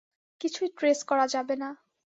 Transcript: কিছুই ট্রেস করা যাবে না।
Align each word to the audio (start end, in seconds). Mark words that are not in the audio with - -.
কিছুই 0.41 0.69
ট্রেস 0.77 0.99
করা 1.03 1.25
যাবে 1.27 1.55
না। 1.55 1.69